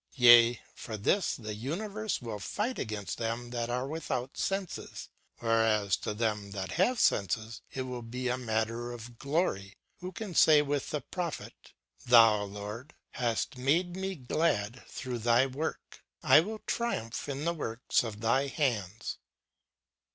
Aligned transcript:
Yea, 0.15 0.59
for 0.73 0.97
this 0.97 1.35
the 1.35 1.53
universe 1.53 2.23
will 2.23 2.39
fight 2.39 2.79
against 2.79 3.19
them 3.19 3.51
that 3.51 3.69
are 3.69 3.87
without 3.87 4.35
senses, 4.35 5.09
whereas 5.41 5.95
to 5.95 6.11
them 6.15 6.49
that 6.49 6.71
have 6.71 6.99
senses 6.99 7.61
it 7.71 7.83
will 7.83 8.01
be 8.01 8.27
a 8.27 8.35
matter 8.35 8.91
of 8.93 9.19
glory, 9.19 9.75
who 9.99 10.11
can 10.11 10.33
say 10.33 10.59
with 10.59 10.89
the 10.89 11.01
Prophet:" 11.01 11.73
Thou, 12.07 12.41
Lord, 12.45 12.95
hast 13.11 13.59
made 13.59 13.95
me 13.95 14.15
glad 14.15 14.83
through 14.87 15.19
thy 15.19 15.45
work; 15.45 16.03
I 16.23 16.39
will 16.39 16.61
triumph 16.65 17.29
in 17.29 17.45
the 17.45 17.53
works 17.53 18.03
of 18.03 18.21
thy 18.21 18.47
hands." 18.47 19.19